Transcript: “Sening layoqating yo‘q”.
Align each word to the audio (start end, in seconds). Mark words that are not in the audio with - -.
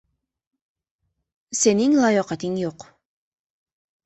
“Sening 1.59 1.93
layoqating 1.99 2.57
yo‘q”. 2.63 2.89